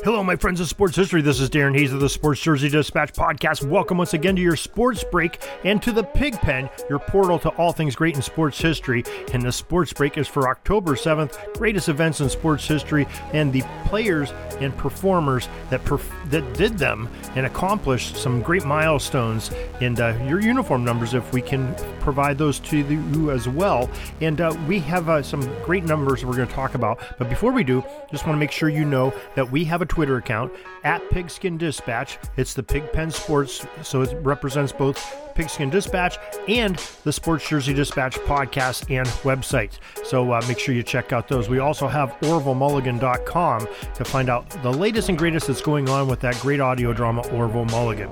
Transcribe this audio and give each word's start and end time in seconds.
Hello, 0.00 0.24
my 0.24 0.34
friends 0.34 0.58
of 0.58 0.68
sports 0.68 0.96
history. 0.96 1.22
This 1.22 1.38
is 1.38 1.48
Darren 1.48 1.76
Hayes 1.78 1.92
of 1.92 2.00
the 2.00 2.08
Sports 2.08 2.40
Jersey 2.40 2.68
Dispatch 2.68 3.12
podcast. 3.12 3.62
Welcome 3.62 3.98
once 3.98 4.14
again 4.14 4.34
to 4.34 4.42
your 4.42 4.56
sports 4.56 5.04
break 5.04 5.40
and 5.62 5.80
to 5.80 5.92
the 5.92 6.02
Pig 6.02 6.34
Pen, 6.40 6.68
your 6.88 6.98
portal 6.98 7.38
to 7.38 7.50
all 7.50 7.72
things 7.72 7.94
great 7.94 8.16
in 8.16 8.22
sports 8.22 8.58
history. 8.58 9.04
And 9.32 9.42
the 9.42 9.52
sports 9.52 9.92
break 9.92 10.18
is 10.18 10.26
for 10.26 10.48
October 10.48 10.96
7th, 10.96 11.56
greatest 11.56 11.88
events 11.88 12.20
in 12.20 12.30
sports 12.30 12.66
history, 12.66 13.06
and 13.32 13.52
the 13.52 13.62
players 13.84 14.32
and 14.60 14.76
performers 14.76 15.48
that 15.70 15.84
perf- 15.84 16.10
that 16.30 16.52
did 16.54 16.78
them 16.78 17.08
and 17.36 17.46
accomplished 17.46 18.16
some 18.16 18.40
great 18.42 18.64
milestones. 18.64 19.52
And 19.80 20.00
uh, 20.00 20.18
your 20.26 20.40
uniform 20.40 20.84
numbers, 20.84 21.14
if 21.14 21.32
we 21.32 21.42
can 21.42 21.76
provide 22.00 22.38
those 22.38 22.58
to 22.60 22.78
you 22.78 23.30
as 23.30 23.46
well. 23.46 23.88
And 24.20 24.40
uh, 24.40 24.56
we 24.66 24.80
have 24.80 25.08
uh, 25.08 25.22
some 25.22 25.42
great 25.62 25.84
numbers 25.84 26.24
we're 26.24 26.34
going 26.34 26.48
to 26.48 26.54
talk 26.54 26.74
about. 26.74 26.98
But 27.18 27.28
before 27.28 27.52
we 27.52 27.62
do, 27.62 27.84
just 28.10 28.26
want 28.26 28.34
to 28.34 28.40
make 28.40 28.50
sure 28.50 28.68
you 28.68 28.84
know 28.84 29.14
that 29.36 29.48
we 29.48 29.64
have 29.64 29.81
a 29.82 29.86
Twitter 29.86 30.16
account 30.16 30.52
at 30.84 31.08
Pigskin 31.10 31.58
Dispatch. 31.58 32.18
It's 32.36 32.54
the 32.54 32.62
Pigpen 32.62 33.10
Sports, 33.10 33.66
so 33.82 34.00
it 34.00 34.16
represents 34.22 34.72
both 34.72 34.98
Pigskin 35.34 35.70
Dispatch 35.70 36.18
and 36.48 36.76
the 37.04 37.12
Sports 37.12 37.48
Jersey 37.48 37.72
Dispatch 37.74 38.16
podcast 38.20 38.90
and 38.90 39.06
website. 39.22 39.78
So 40.04 40.32
uh, 40.32 40.42
make 40.48 40.58
sure 40.58 40.74
you 40.74 40.82
check 40.82 41.12
out 41.12 41.28
those. 41.28 41.48
We 41.48 41.58
also 41.58 41.88
have 41.88 42.10
OrvilleMulligan.com 42.20 43.68
to 43.94 44.04
find 44.04 44.28
out 44.28 44.48
the 44.62 44.72
latest 44.72 45.08
and 45.08 45.18
greatest 45.18 45.46
that's 45.46 45.60
going 45.60 45.88
on 45.88 46.08
with 46.08 46.20
that 46.20 46.38
great 46.40 46.60
audio 46.60 46.92
drama, 46.92 47.26
Orville 47.28 47.64
Mulligan. 47.66 48.10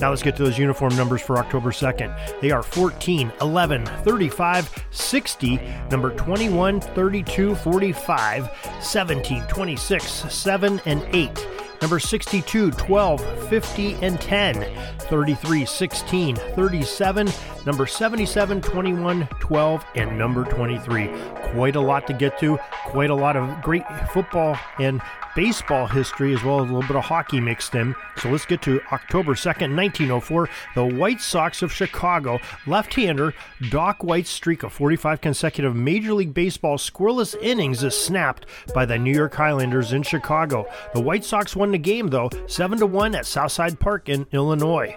Now 0.00 0.10
let's 0.10 0.22
get 0.22 0.36
to 0.36 0.44
those 0.44 0.58
uniform 0.58 0.96
numbers 0.96 1.22
for 1.22 1.38
October 1.38 1.70
2nd. 1.70 2.40
They 2.40 2.50
are 2.50 2.62
14, 2.62 3.32
11, 3.40 3.86
35, 3.86 4.86
60, 4.90 5.60
number 5.90 6.10
21, 6.14 6.80
32, 6.80 7.54
45, 7.54 8.50
17, 8.80 9.42
26, 9.48 10.06
7, 10.34 10.80
and 10.86 11.02
8 11.14 11.51
number 11.82 11.98
62, 11.98 12.70
12, 12.70 13.48
50, 13.48 13.94
and 13.96 14.20
10, 14.20 14.64
33, 15.00 15.66
16, 15.66 16.36
37, 16.36 17.28
number 17.66 17.86
77, 17.86 18.62
21, 18.62 19.28
12, 19.40 19.84
and 19.96 20.16
number 20.16 20.44
23. 20.44 21.10
Quite 21.52 21.76
a 21.76 21.80
lot 21.80 22.06
to 22.06 22.12
get 22.12 22.38
to, 22.40 22.58
quite 22.86 23.10
a 23.10 23.14
lot 23.14 23.36
of 23.36 23.62
great 23.62 23.84
football 24.12 24.58
and 24.78 25.00
baseball 25.34 25.86
history 25.86 26.34
as 26.34 26.42
well 26.42 26.62
as 26.62 26.70
a 26.70 26.72
little 26.72 26.86
bit 26.86 26.96
of 26.96 27.04
hockey 27.04 27.40
mixed 27.40 27.74
in. 27.74 27.94
So 28.16 28.30
let's 28.30 28.46
get 28.46 28.62
to 28.62 28.80
October 28.92 29.34
2nd, 29.34 29.74
1904. 29.76 30.48
The 30.74 30.86
White 30.86 31.20
Sox 31.20 31.62
of 31.62 31.72
Chicago, 31.72 32.38
left 32.66 32.94
hander 32.94 33.34
Doc 33.70 34.02
White's 34.02 34.30
streak 34.30 34.62
of 34.62 34.72
45 34.72 35.20
consecutive 35.20 35.76
Major 35.76 36.14
League 36.14 36.34
Baseball 36.34 36.78
scoreless 36.78 37.34
innings 37.42 37.82
is 37.82 37.94
snapped 37.94 38.46
by 38.74 38.86
the 38.86 38.98
New 38.98 39.12
York 39.12 39.34
Highlanders 39.34 39.92
in 39.92 40.02
Chicago. 40.02 40.66
The 40.94 41.00
White 41.00 41.24
Sox 41.24 41.56
won 41.56 41.70
the 41.72 41.78
game, 41.78 42.08
though, 42.08 42.30
7 42.46 42.90
1 42.90 43.14
at 43.14 43.26
Southside 43.26 43.78
Park 43.78 44.08
in 44.08 44.26
Illinois. 44.32 44.96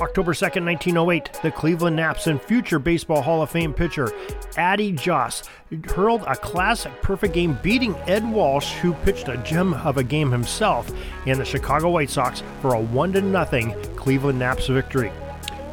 October 0.00 0.32
2nd, 0.32 0.64
1908, 0.64 1.30
the 1.42 1.52
Cleveland 1.52 1.96
Naps 1.96 2.26
and 2.26 2.42
future 2.42 2.80
Baseball 2.80 3.22
Hall 3.22 3.42
of 3.42 3.50
Fame 3.50 3.72
pitcher 3.72 4.12
Addie 4.56 4.92
Joss 4.92 5.44
hurled 5.86 6.22
a 6.22 6.34
classic 6.34 6.92
perfect 7.00 7.34
game, 7.34 7.56
beating 7.62 7.94
Ed 8.06 8.28
Walsh, 8.28 8.72
who 8.74 8.92
pitched 8.92 9.28
a 9.28 9.36
gem 9.38 9.74
of 9.74 9.96
a 9.96 10.02
game 10.02 10.32
himself, 10.32 10.90
and 11.26 11.38
the 11.38 11.44
Chicago 11.44 11.90
White 11.90 12.10
Sox 12.10 12.42
for 12.60 12.74
a 12.74 12.80
1 12.80 13.12
0 13.12 13.94
Cleveland 13.94 14.38
Naps 14.38 14.66
victory. 14.66 15.12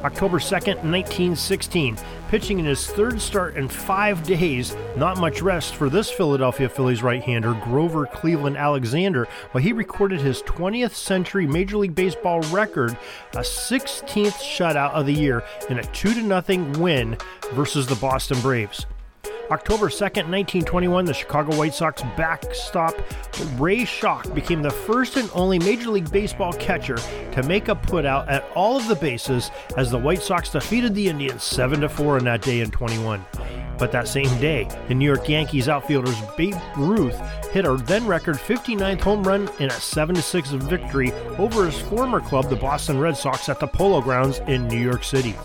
October 0.04 0.40
2nd, 0.40 0.84
1916. 0.84 1.98
Pitching 2.32 2.60
in 2.60 2.66
his 2.66 2.88
third 2.88 3.20
start 3.20 3.58
in 3.58 3.68
five 3.68 4.24
days, 4.24 4.74
not 4.96 5.18
much 5.18 5.42
rest 5.42 5.76
for 5.76 5.90
this 5.90 6.10
Philadelphia 6.10 6.70
Phillies 6.70 7.04
right 7.04 7.22
hander, 7.22 7.54
Grover 7.56 8.06
Cleveland 8.06 8.56
Alexander, 8.56 9.28
while 9.52 9.62
he 9.62 9.74
recorded 9.74 10.22
his 10.22 10.42
20th 10.44 10.94
century 10.94 11.46
Major 11.46 11.76
League 11.76 11.94
Baseball 11.94 12.40
record, 12.44 12.98
a 13.34 13.40
16th 13.40 14.40
shutout 14.40 14.94
of 14.94 15.08
the 15.08 15.14
year, 15.14 15.44
in 15.70 15.80
a 15.80 15.84
2 15.84 16.14
0 16.14 16.80
win 16.80 17.18
versus 17.52 17.86
the 17.86 17.96
Boston 17.96 18.40
Braves. 18.40 18.86
October 19.52 19.90
2nd, 19.90 20.30
1921, 20.30 21.04
the 21.04 21.14
Chicago 21.14 21.54
White 21.58 21.74
Sox 21.74 22.02
backstop 22.16 22.96
Ray 23.60 23.84
Schalk 23.84 24.34
became 24.34 24.62
the 24.62 24.70
first 24.70 25.18
and 25.18 25.30
only 25.34 25.60
Major 25.60 25.90
League 25.90 26.10
Baseball 26.10 26.54
catcher 26.54 26.96
to 26.96 27.44
make 27.44 27.68
a 27.68 27.76
putout 27.76 28.30
at 28.30 28.46
all 28.56 28.78
of 28.78 28.88
the 28.88 28.96
bases 28.96 29.52
as 29.76 29.92
the 29.92 29.98
White 29.98 30.22
Sox 30.22 30.52
defeated 30.52 30.96
the 30.96 31.10
Indians 31.10 31.44
7 31.44 31.86
4 31.86 32.18
on 32.20 32.24
that 32.24 32.42
day 32.42 32.62
in 32.62 32.72
21. 32.72 33.26
But 33.78 33.92
that 33.92 34.08
same 34.08 34.30
day, 34.40 34.70
the 34.88 34.94
New 34.94 35.06
York 35.06 35.28
Yankees 35.28 35.68
outfielders 35.68 36.16
Babe 36.38 36.56
Ruth 36.78 37.20
hit 37.50 37.66
a 37.66 37.76
then 37.76 38.08
record 38.08 38.38
59th 38.38 39.02
home 39.02 39.24
run 39.24 39.50
in 39.60 39.66
a 39.66 39.72
7 39.72 40.16
6 40.16 40.50
victory 40.52 41.12
over 41.38 41.66
his 41.66 41.78
former 41.78 42.22
club, 42.22 42.50
the 42.50 42.56
Boston 42.56 43.00
Red 43.02 43.18
Sox, 43.18 43.50
at 43.50 43.60
the 43.60 43.68
Polo 43.68 44.00
Grounds 44.00 44.40
in 44.48 44.70
New 44.70 44.80
York 44.80 45.04
City. 45.04 45.36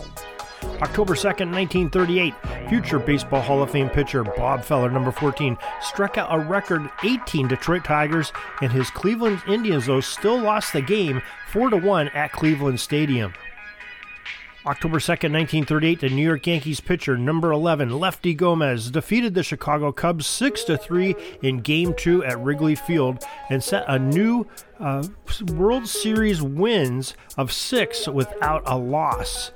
October 0.81 1.15
2nd, 1.15 1.51
1938, 1.51 2.35
future 2.69 2.99
Baseball 2.99 3.41
Hall 3.41 3.63
of 3.63 3.71
Fame 3.71 3.89
pitcher 3.89 4.23
Bob 4.23 4.63
Feller, 4.63 4.91
number 4.91 5.11
14, 5.11 5.57
struck 5.81 6.19
out 6.19 6.27
a 6.31 6.37
record 6.37 6.87
18 7.03 7.47
Detroit 7.47 7.83
Tigers, 7.83 8.31
and 8.61 8.71
his 8.71 8.91
Cleveland 8.91 9.41
Indians, 9.47 9.87
though, 9.87 10.01
still 10.01 10.39
lost 10.39 10.73
the 10.73 10.81
game 10.81 11.23
4 11.51 11.71
1 11.71 12.09
at 12.09 12.31
Cleveland 12.31 12.79
Stadium. 12.79 13.33
October 14.67 14.99
2nd, 14.99 15.31
1938, 15.31 15.99
the 16.01 16.09
New 16.09 16.21
York 16.21 16.45
Yankees 16.45 16.81
pitcher 16.81 17.17
number 17.17 17.51
11, 17.51 17.89
Lefty 17.97 18.35
Gomez, 18.35 18.91
defeated 18.91 19.33
the 19.33 19.41
Chicago 19.41 19.91
Cubs 19.91 20.27
6 20.27 20.65
3 20.65 21.15
in 21.41 21.61
Game 21.61 21.95
2 21.95 22.23
at 22.23 22.39
Wrigley 22.39 22.75
Field 22.75 23.23
and 23.49 23.63
set 23.63 23.85
a 23.87 23.97
new 23.97 24.45
uh, 24.79 25.07
World 25.53 25.87
Series 25.87 26.41
wins 26.41 27.15
of 27.35 27.51
6 27.51 28.09
without 28.09 28.61
a 28.65 28.77
loss. 28.77 29.51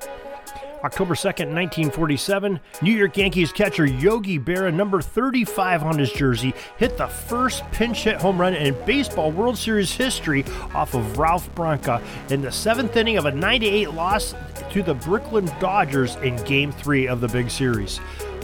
October 0.84 1.14
2nd, 1.14 1.54
1947, 1.54 2.60
New 2.82 2.92
York 2.92 3.16
Yankees 3.16 3.52
catcher 3.52 3.86
Yogi 3.86 4.40
Berra, 4.40 4.74
number 4.74 5.02
35 5.02 5.84
on 5.84 6.00
his 6.00 6.12
jersey, 6.12 6.54
hit 6.78 6.98
the 6.98 7.08
first 7.08 7.64
pinch 7.72 8.04
hit 8.04 8.16
home 8.18 8.40
run 8.40 8.56
in 8.56 8.76
baseball 8.86 9.32
World 9.32 9.58
Series 9.58 9.92
history 9.92 10.44
off 10.74 10.96
of 10.96 11.18
Ralph 11.18 11.54
Branca 11.54 12.02
in 12.30 12.42
the 12.42 12.52
seventh 12.52 12.96
inning 12.98 13.18
of 13.18 13.26
a 13.26 13.32
98 13.32 13.92
loss 13.92 14.34
to 14.72 14.82
the 14.82 14.94
Brooklyn 14.94 15.46
Dodgers 15.60 16.16
in 16.18 16.36
Game 16.46 16.72
3 16.72 17.08
of 17.08 17.22
the 17.22 17.28
Big 17.28 17.52
Series. 17.52 18.00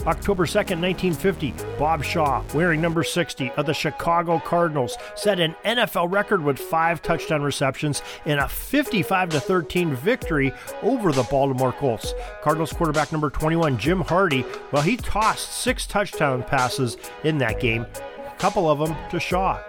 October 0.08 0.46
2nd, 0.46 0.80
1950, 0.80 1.54
Bob 1.78 2.02
Shaw, 2.02 2.42
wearing 2.54 2.80
number 2.80 3.04
60 3.04 3.50
of 3.52 3.66
the 3.66 3.74
Chicago 3.74 4.40
Cardinals, 4.40 4.96
set 5.14 5.38
an 5.38 5.54
NFL 5.66 6.10
record 6.10 6.42
with 6.42 6.58
five 6.58 7.02
touchdown 7.02 7.42
receptions 7.42 8.02
in 8.24 8.38
a 8.38 8.48
55 8.48 9.30
13 9.30 9.94
victory 9.94 10.52
over 10.82 11.12
the 11.12 11.24
Baltimore 11.24 11.72
Colts. 11.72 12.14
Cardinals 12.42 12.72
quarterback 12.72 13.12
number 13.12 13.28
21, 13.28 13.76
Jim 13.76 14.00
Hardy, 14.00 14.46
well, 14.72 14.82
he 14.82 14.96
tossed 14.96 15.52
six 15.52 15.86
touchdown 15.86 16.42
passes 16.42 16.96
in 17.24 17.36
that 17.38 17.60
game, 17.60 17.84
a 18.26 18.34
couple 18.38 18.70
of 18.70 18.78
them 18.78 18.96
to 19.10 19.20
Shaw. 19.20 19.62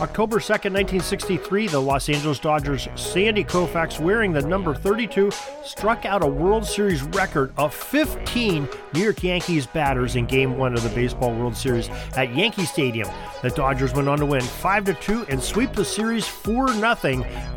October 0.00 0.38
2nd, 0.38 0.72
1963, 0.72 1.68
the 1.68 1.80
Los 1.80 2.08
Angeles 2.08 2.38
Dodgers' 2.38 2.88
Sandy 2.96 3.44
Koufax, 3.44 4.00
wearing 4.00 4.32
the 4.32 4.42
number 4.42 4.74
32, 4.74 5.30
struck 5.64 6.04
out 6.04 6.24
a 6.24 6.26
World 6.26 6.66
Series 6.66 7.02
record 7.02 7.52
of 7.56 7.74
15 7.74 8.68
New 8.94 9.00
York 9.00 9.22
Yankees 9.22 9.66
batters 9.66 10.16
in 10.16 10.26
Game 10.26 10.56
1 10.56 10.74
of 10.74 10.82
the 10.82 10.88
Baseball 10.90 11.34
World 11.34 11.56
Series 11.56 11.88
at 12.16 12.34
Yankee 12.34 12.64
Stadium. 12.64 13.08
The 13.42 13.50
Dodgers 13.50 13.92
went 13.92 14.08
on 14.08 14.18
to 14.18 14.26
win 14.26 14.42
5 14.42 15.00
2 15.00 15.26
and 15.28 15.42
sweep 15.42 15.72
the 15.72 15.84
series 15.84 16.26
4 16.26 16.68
0 16.68 16.94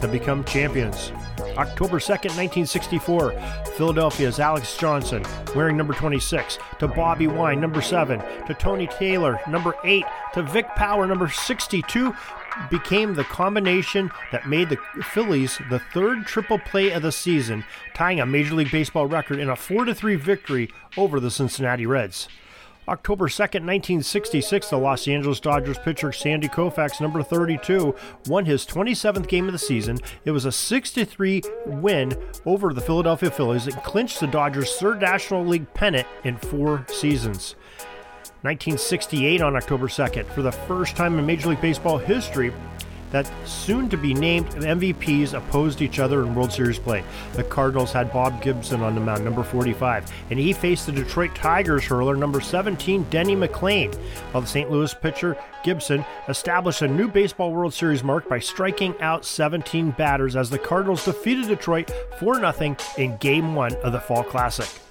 to 0.01 0.07
become 0.07 0.43
champions. 0.43 1.11
October 1.57 1.99
2nd, 1.99 2.35
1964, 2.35 3.31
Philadelphia's 3.75 4.39
Alex 4.39 4.77
Johnson, 4.77 5.23
wearing 5.55 5.77
number 5.77 5.93
26, 5.93 6.57
to 6.79 6.87
Bobby 6.87 7.27
Wine, 7.27 7.59
number 7.59 7.81
7, 7.81 8.19
to 8.45 8.53
Tony 8.53 8.87
Taylor, 8.87 9.39
number 9.47 9.73
8, 9.83 10.05
to 10.33 10.43
Vic 10.43 10.67
Power, 10.75 11.05
number 11.07 11.29
62, 11.29 12.13
became 12.69 13.13
the 13.13 13.23
combination 13.25 14.11
that 14.31 14.47
made 14.47 14.69
the 14.69 14.77
Phillies 15.03 15.59
the 15.69 15.79
third 15.79 16.25
triple 16.25 16.59
play 16.59 16.91
of 16.91 17.01
the 17.01 17.11
season, 17.11 17.63
tying 17.93 18.19
a 18.19 18.25
Major 18.25 18.55
League 18.55 18.71
Baseball 18.71 19.07
record 19.07 19.39
in 19.39 19.49
a 19.49 19.55
4 19.55 19.93
3 19.93 20.15
victory 20.15 20.69
over 20.97 21.19
the 21.19 21.31
Cincinnati 21.31 21.85
Reds. 21.85 22.27
October 22.87 23.27
2nd, 23.27 23.65
1966, 23.65 24.69
the 24.69 24.77
Los 24.77 25.07
Angeles 25.07 25.39
Dodgers 25.39 25.79
pitcher 25.79 26.11
Sandy 26.11 26.47
Koufax, 26.47 27.01
number 27.01 27.23
32, 27.23 27.95
won 28.27 28.45
his 28.45 28.65
27th 28.65 29.27
game 29.27 29.47
of 29.47 29.53
the 29.53 29.59
season. 29.59 29.97
It 30.23 30.31
was 30.31 30.45
a 30.45 30.51
63 30.51 31.41
win 31.65 32.15
over 32.45 32.73
the 32.73 32.81
Philadelphia 32.81 33.31
Phillies 33.31 33.65
and 33.65 33.75
clinched 33.77 34.19
the 34.19 34.27
Dodgers' 34.27 34.75
third 34.75 35.01
National 35.01 35.43
League 35.43 35.73
pennant 35.73 36.07
in 36.23 36.37
four 36.37 36.85
seasons. 36.89 37.55
1968 38.43 39.41
on 39.41 39.55
October 39.55 39.87
2nd, 39.87 40.27
for 40.27 40.43
the 40.43 40.51
first 40.51 40.95
time 40.95 41.17
in 41.17 41.25
Major 41.25 41.49
League 41.49 41.61
Baseball 41.61 41.97
history, 41.97 42.53
that 43.11 43.31
soon 43.45 43.89
to 43.89 43.97
be 43.97 44.13
named 44.13 44.47
MVPs 44.49 45.33
opposed 45.33 45.81
each 45.81 45.99
other 45.99 46.21
in 46.21 46.35
World 46.35 46.51
Series 46.51 46.79
play. 46.79 47.03
The 47.33 47.43
Cardinals 47.43 47.91
had 47.91 48.11
Bob 48.11 48.41
Gibson 48.41 48.81
on 48.81 48.95
the 48.95 49.01
mound, 49.01 49.23
number 49.23 49.43
45, 49.43 50.11
and 50.29 50.39
he 50.39 50.53
faced 50.53 50.85
the 50.85 50.91
Detroit 50.91 51.35
Tigers 51.35 51.85
hurler, 51.85 52.15
number 52.15 52.41
17, 52.41 53.03
Denny 53.09 53.35
McLain, 53.35 53.93
while 54.31 54.41
the 54.41 54.47
St. 54.47 54.69
Louis 54.69 54.93
pitcher 54.93 55.37
Gibson 55.63 56.05
established 56.27 56.81
a 56.81 56.87
new 56.87 57.07
Baseball 57.07 57.51
World 57.51 57.73
Series 57.73 58.03
mark 58.03 58.29
by 58.29 58.39
striking 58.39 58.95
out 59.01 59.25
17 59.25 59.91
batters 59.91 60.35
as 60.35 60.49
the 60.49 60.59
Cardinals 60.59 61.05
defeated 61.05 61.47
Detroit 61.47 61.91
4 62.19 62.35
0 62.53 62.75
in 62.97 63.17
Game 63.17 63.55
1 63.55 63.75
of 63.77 63.91
the 63.91 63.99
Fall 63.99 64.23
Classic. 64.23 64.84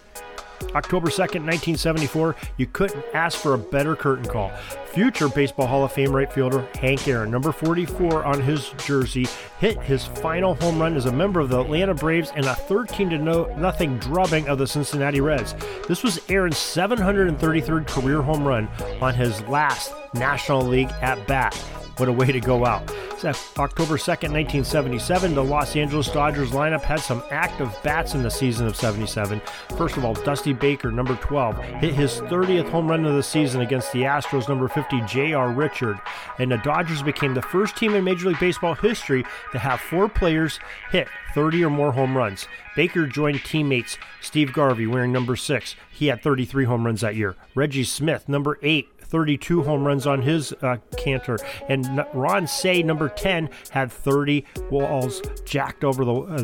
October 0.75 1.08
2nd, 1.08 1.44
1974, 1.44 2.37
you 2.56 2.66
couldn't 2.66 3.05
ask 3.14 3.38
for 3.38 3.55
a 3.55 3.58
better 3.58 3.94
curtain 3.96 4.25
call. 4.25 4.50
Future 4.87 5.28
Baseball 5.28 5.66
Hall 5.66 5.84
of 5.84 5.93
Fame 5.93 6.14
right 6.14 6.32
fielder 6.32 6.66
Hank 6.75 7.06
Aaron, 7.08 7.31
number 7.31 7.52
44 7.52 8.25
on 8.25 8.40
his 8.40 8.70
jersey, 8.84 9.26
hit 9.58 9.81
his 9.82 10.05
final 10.05 10.55
home 10.55 10.78
run 10.78 10.96
as 10.96 11.06
a 11.06 11.12
member 11.12 11.40
of 11.40 11.49
the 11.49 11.61
Atlanta 11.61 11.94
Braves 11.94 12.32
in 12.37 12.44
a 12.44 12.55
13 12.55 13.11
to 13.11 13.19
nothing 13.58 13.99
drubbing 13.99 14.49
of 14.49 14.58
the 14.58 14.66
Cincinnati 14.66 15.20
Reds. 15.20 15.55
This 15.88 16.02
was 16.02 16.20
Aaron's 16.28 16.56
733rd 16.56 17.87
career 17.87 18.22
home 18.22 18.46
run 18.46 18.69
on 19.00 19.14
his 19.14 19.40
last 19.43 19.93
National 20.14 20.62
League 20.62 20.90
at 21.02 21.26
bat. 21.26 21.55
What 21.96 22.08
a 22.08 22.12
way 22.12 22.26
to 22.26 22.41
go 22.41 22.67
out. 22.67 22.82
October 23.25 23.96
2nd, 23.96 24.32
1977, 24.32 25.35
the 25.35 25.44
Los 25.44 25.76
Angeles 25.76 26.11
Dodgers 26.11 26.50
lineup 26.50 26.82
had 26.82 27.00
some 27.00 27.23
active 27.31 27.75
bats 27.82 28.14
in 28.14 28.23
the 28.23 28.31
season 28.31 28.67
of 28.67 28.76
77. 28.76 29.41
First 29.79 29.96
of 29.96 30.05
all, 30.05 30.12
Dusty 30.12 30.52
Baker, 30.52 30.91
number 30.91 31.14
12, 31.17 31.58
hit 31.58 31.94
his 31.94 32.20
30th 32.23 32.69
home 32.69 32.88
run 32.88 33.06
of 33.06 33.14
the 33.14 33.23
season 33.23 33.61
against 33.61 33.93
the 33.93 34.02
Astros, 34.02 34.49
number 34.49 34.69
50, 34.69 35.02
J.R. 35.06 35.50
Richard. 35.50 35.99
And 36.38 36.50
the 36.50 36.58
Dodgers 36.58 37.02
became 37.02 37.32
the 37.32 37.43
first 37.43 37.76
team 37.76 37.94
in 37.94 38.05
Major 38.05 38.29
League 38.29 38.40
Baseball 38.40 38.75
history 38.75 39.25
to 39.52 39.58
have 39.58 39.81
four 39.81 40.08
players 40.08 40.58
hit 40.90 41.08
30 41.35 41.64
or 41.64 41.70
more 41.70 41.93
home 41.93 42.17
runs. 42.17 42.47
Baker 42.76 43.06
joined 43.06 43.44
teammates 43.44 43.97
Steve 44.20 44.52
Garvey, 44.52 44.87
wearing 44.87 45.12
number 45.12 45.37
6. 45.37 45.76
He 45.90 46.08
had 46.08 46.23
33 46.23 46.64
home 46.64 46.85
runs 46.85 47.00
that 47.00 47.14
year. 47.14 47.37
Reggie 47.55 47.85
Smith, 47.85 48.29
number 48.29 48.58
8, 48.62 48.88
32 49.14 49.62
home 49.62 49.84
runs 49.84 50.08
on 50.08 50.20
his 50.20 50.52
uh, 50.55 50.76
canter. 50.96 51.38
And 51.69 52.05
Ron 52.12 52.49
Cey, 52.49 52.82
number 52.82 53.08
10, 53.08 53.49
had 53.70 53.93
30 53.93 54.44
walls 54.72 55.22
jacked 55.44 55.84
over 55.84 56.05
the, 56.05 56.14
uh, 56.14 56.43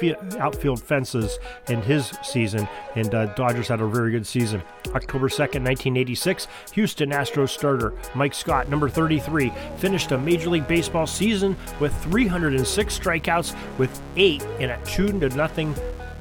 the 0.00 0.38
outfield 0.40 0.80
fences 0.80 1.38
in 1.68 1.82
his 1.82 2.06
season. 2.22 2.66
And 2.94 3.14
uh, 3.14 3.26
Dodgers 3.34 3.68
had 3.68 3.82
a 3.82 3.86
very 3.86 4.12
good 4.12 4.26
season. 4.26 4.62
October 4.94 5.28
2nd, 5.28 5.60
1986, 5.60 6.48
Houston 6.72 7.10
Astros 7.10 7.50
starter 7.50 7.92
Mike 8.14 8.32
Scott, 8.32 8.70
number 8.70 8.88
33, 8.88 9.52
finished 9.76 10.10
a 10.12 10.16
Major 10.16 10.48
League 10.48 10.66
Baseball 10.66 11.06
season 11.06 11.54
with 11.80 11.94
306 12.04 12.98
strikeouts 12.98 13.54
with 13.76 14.00
eight 14.16 14.42
in 14.58 14.70
a 14.70 14.82
2 14.86 15.20
to 15.20 15.28
nothing 15.36 15.74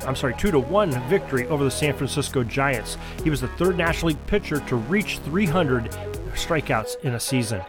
I'm 0.06 0.16
sorry, 0.16 0.36
2 0.38 0.52
to 0.52 0.60
1 0.60 1.10
victory 1.10 1.48
over 1.48 1.64
the 1.64 1.72
San 1.72 1.96
Francisco 1.96 2.44
Giants. 2.44 2.98
He 3.24 3.30
was 3.30 3.42
the 3.42 3.48
third 3.50 3.78
National 3.78 4.10
League 4.10 4.28
pitcher 4.28 4.60
to 4.62 4.76
reach 4.76 5.20
300 5.20 5.92
strikeouts 6.34 7.02
in 7.04 7.16
a 7.16 7.20
season. 7.20 7.62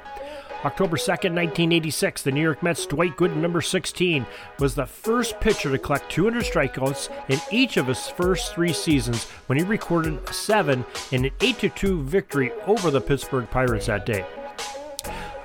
October 0.65 0.97
2nd, 0.97 1.33
1986, 1.35 2.23
the 2.23 2.33
New 2.33 2.43
York 2.43 2.62
Mets' 2.62 2.87
Dwight 2.87 3.17
Gooden, 3.17 3.37
number 3.37 3.61
16, 3.61 4.27
was 4.59 4.75
the 4.75 4.87
first 4.87 5.38
pitcher 5.38 5.71
to 5.71 5.79
collect 5.79 6.11
200 6.11 6.44
strikeouts 6.44 7.09
in 7.29 7.38
each 7.53 7.77
of 7.77 7.87
his 7.87 8.09
first 8.09 8.53
three 8.55 8.73
seasons 8.73 9.25
when 9.47 9.59
he 9.59 9.65
recorded 9.65 10.19
seven 10.35 10.85
in 11.12 11.27
an 11.27 11.31
8 11.41 11.73
2 11.77 12.03
victory 12.03 12.53
over 12.67 12.91
the 12.91 13.00
Pittsburgh 13.00 13.49
Pirates 13.50 13.87
that 13.87 14.06
day. 14.06 14.27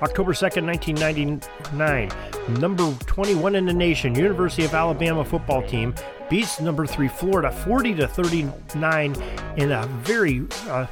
October 0.02 0.32
2nd, 0.32 0.66
1999, 0.66 2.10
number 2.60 2.92
21 3.06 3.54
in 3.54 3.66
the 3.66 3.72
nation, 3.72 4.16
University 4.16 4.64
of 4.64 4.74
Alabama 4.74 5.24
football 5.24 5.62
team 5.62 5.94
beats 6.32 6.60
number 6.62 6.86
3 6.86 7.08
Florida 7.08 7.52
40 7.52 7.94
to 7.96 8.08
39 8.08 9.16
in 9.58 9.70
a 9.70 9.86
very 10.00 10.46
uh, 10.66 10.86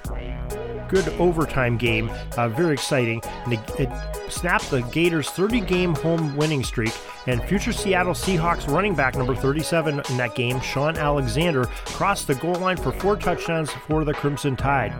good 0.86 1.08
overtime 1.18 1.78
game. 1.78 2.10
Uh, 2.36 2.50
very 2.50 2.74
exciting. 2.74 3.22
And 3.46 3.54
it, 3.54 3.60
it 3.80 3.88
snapped 4.28 4.70
the 4.70 4.82
Gators' 4.92 5.30
30 5.30 5.62
game 5.62 5.94
home 5.94 6.36
winning 6.36 6.62
streak. 6.62 6.92
And 7.26 7.42
future 7.44 7.72
Seattle 7.72 8.12
Seahawks 8.12 8.70
running 8.70 8.94
back 8.94 9.16
number 9.16 9.34
37 9.34 10.02
in 10.10 10.16
that 10.18 10.34
game, 10.34 10.60
Shaun 10.60 10.98
Alexander, 10.98 11.64
crossed 11.86 12.26
the 12.26 12.34
goal 12.34 12.56
line 12.56 12.76
for 12.76 12.92
four 12.92 13.16
touchdowns 13.16 13.70
for 13.70 14.04
the 14.04 14.12
Crimson 14.12 14.56
Tide. 14.56 14.92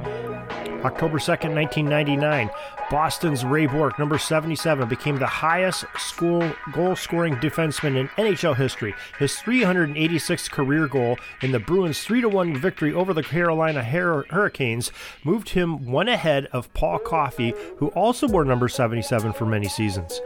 October 0.84 1.18
2nd, 1.18 1.54
1999, 1.54 2.50
Boston's 2.90 3.44
Ray 3.44 3.66
Bourque, 3.66 3.98
number 3.98 4.16
77, 4.16 4.88
became 4.88 5.18
the 5.18 5.26
highest 5.26 5.84
school 5.98 6.50
goal 6.72 6.96
scoring 6.96 7.36
defenseman 7.36 7.96
in 7.96 8.08
NHL 8.16 8.56
history. 8.56 8.94
His 9.18 9.34
386th 9.34 10.50
career 10.50 10.88
goal 10.88 11.18
in 11.42 11.52
the 11.52 11.58
Bruins' 11.58 12.02
3 12.02 12.24
1 12.24 12.56
victory 12.56 12.94
over 12.94 13.12
the 13.12 13.22
Carolina 13.22 13.82
Hurricanes 13.82 14.90
moved 15.22 15.50
him 15.50 15.86
one 15.86 16.08
ahead 16.08 16.46
of 16.46 16.72
Paul 16.72 16.98
Coffey, 16.98 17.54
who 17.76 17.88
also 17.88 18.26
wore 18.26 18.44
number 18.44 18.68
77 18.68 19.34
for 19.34 19.44
many 19.44 19.68
seasons. 19.68 20.20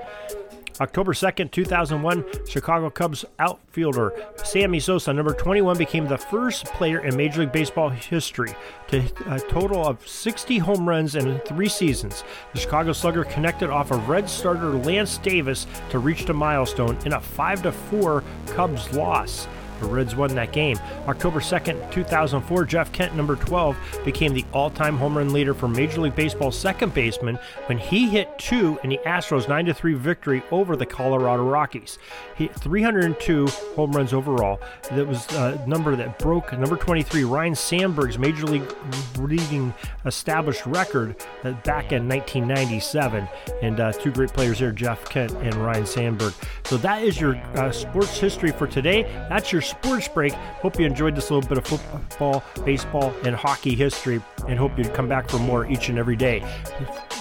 October 0.81 1.13
2nd, 1.13 1.51
2001, 1.51 2.25
Chicago 2.49 2.91
Cubs 2.91 3.25
outfielder 3.39 4.13
Sammy 4.37 4.81
Sosa, 4.81 5.13
number 5.13 5.33
21, 5.33 5.79
became 5.79 6.07
the 6.07 6.19
first 6.19 6.67
player 6.67 7.05
in 7.05 7.17
Major 7.17 7.41
League 7.41 7.53
Baseball 7.53 7.89
history 7.91 8.55
to 8.89 9.03
a 9.29 9.39
total 9.39 9.87
of 9.87 10.07
60 10.07 10.59
home 10.59 10.89
runs 10.89 11.15
in 11.15 11.39
three 11.41 11.69
seasons. 11.69 12.25
The 12.53 12.61
Chicago 12.61 12.93
Slugger 12.93 13.25
connected 13.25 13.71
off 13.71 13.91
of 13.91 14.09
Red 14.09 14.29
starter 14.29 14.71
Lance 14.71 15.19
Davis 15.19 15.67
to 15.91 15.99
reach 15.99 16.25
the 16.25 16.35
milestone 16.35 16.99
in 17.05 17.13
a 17.13 17.21
5 17.21 17.75
4 17.75 18.25
Cubs 18.49 18.93
loss. 18.93 19.47
The 19.81 19.87
Reds 19.87 20.15
won 20.17 20.35
that 20.35 20.53
game. 20.53 20.79
October 21.09 21.41
2nd, 21.41 21.91
2004, 21.93 22.65
Jeff 22.65 22.93
Kent, 22.93 23.15
number 23.15 23.37
12, 23.37 23.77
became 24.05 24.35
the 24.35 24.45
all 24.53 24.71
time 24.71 24.97
home 24.97 25.17
run 25.17 25.33
leader 25.33 25.55
for 25.55 25.69
Major 25.69 26.01
League 26.01 26.17
Baseball's 26.17 26.59
second 26.59 26.95
baseman 26.95 27.39
when 27.67 27.79
he 27.79 28.09
hit 28.09 28.39
two 28.39 28.79
in 28.83 28.91
the 28.91 28.99
Astros' 29.07 29.49
9 29.49 29.73
3 29.73 29.95
victory 29.95 30.43
over 30.51 30.77
the 30.77 30.87
Colorado 30.87 31.45
Rockies. 31.45 31.99
He 32.37 32.45
hit 32.45 32.55
302 32.57 33.47
home 33.77 33.93
runs 33.93 34.13
overall. 34.13 34.61
That 34.93 35.07
was 35.07 35.27
a 35.33 35.65
number 35.67 35.97
that 35.97 36.19
broke 36.19 36.53
number 36.53 36.77
23, 36.77 37.25
Ryne 37.25 37.55
Sandberg's 37.55 38.19
Major 38.19 38.47
League 38.47 38.75
leading 39.19 39.73
established 40.05 40.67
record 40.67 41.17
back 41.65 41.93
in 41.93 42.09
1997. 42.09 43.29
And 43.63 43.81
uh, 43.81 43.93
two 43.93 44.13
great 44.13 44.33
players 44.33 44.59
there, 44.59 44.73
Jeff 44.73 45.09
Kent 45.09 45.33
and 45.33 45.55
Ryan 45.55 45.87
Sandberg. 45.87 46.35
So 46.65 46.77
that 46.79 47.03
is 47.03 47.21
your 47.21 47.37
uh, 47.57 47.73
sports 47.73 48.19
history 48.19 48.53
for 48.53 48.67
today. 48.67 49.03
That's 49.29 49.53
your 49.53 49.63
sports 49.65 50.09
break. 50.09 50.33
Hope 50.33 50.79
you 50.79 50.87
enjoyed 50.87 51.17
this 51.17 51.31
little 51.31 51.49
bit 51.49 51.59
of 51.59 51.67
football, 51.67 52.45
baseball, 52.65 53.15
and 53.25 53.35
hockey 53.35 53.75
history, 53.75 54.21
and 54.49 54.59
hope 54.59 54.77
you'd 54.79 54.95
come 54.95 55.09
back 55.09 55.29
for 55.29 55.39
more 55.39 55.67
each 55.67 55.89
and 55.89 55.99
every 55.99 56.17
day. 56.17 56.45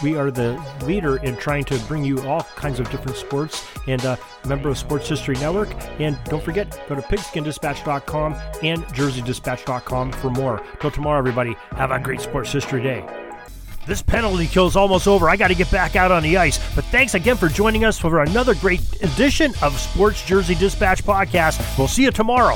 We 0.01 0.15
are 0.17 0.31
the 0.31 0.61
leader 0.83 1.17
in 1.17 1.37
trying 1.37 1.63
to 1.65 1.77
bring 1.87 2.03
you 2.03 2.21
all 2.27 2.43
kinds 2.43 2.79
of 2.79 2.89
different 2.89 3.17
sports 3.17 3.65
and 3.87 4.03
uh, 4.05 4.15
member 4.47 4.69
of 4.69 4.77
Sports 4.77 5.07
History 5.07 5.35
Network. 5.35 5.69
And 5.99 6.17
don't 6.25 6.43
forget, 6.43 6.79
go 6.87 6.95
to 6.95 7.01
pigskindispatch.com 7.01 8.33
and 8.63 8.83
jerseydispatch.com 8.85 10.11
for 10.13 10.29
more. 10.29 10.61
Till 10.79 10.91
tomorrow, 10.91 11.19
everybody, 11.19 11.55
have 11.71 11.91
a 11.91 11.99
great 11.99 12.21
sports 12.21 12.51
history 12.51 12.81
day. 12.81 13.22
This 13.85 14.01
penalty 14.01 14.47
kill 14.47 14.67
is 14.67 14.75
almost 14.75 15.07
over. 15.07 15.29
I 15.29 15.35
got 15.35 15.49
to 15.49 15.55
get 15.55 15.69
back 15.69 15.95
out 15.95 16.11
on 16.11 16.23
the 16.23 16.37
ice. 16.37 16.57
But 16.75 16.85
thanks 16.85 17.15
again 17.15 17.37
for 17.37 17.49
joining 17.49 17.83
us 17.83 17.99
for 17.99 18.21
another 18.21 18.55
great 18.55 18.81
edition 19.03 19.53
of 19.61 19.77
Sports 19.79 20.25
Jersey 20.25 20.55
Dispatch 20.55 21.03
podcast. 21.03 21.77
We'll 21.77 21.87
see 21.87 22.03
you 22.03 22.11
tomorrow. 22.11 22.55